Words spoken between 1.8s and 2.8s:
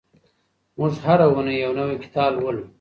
کتاب لولو.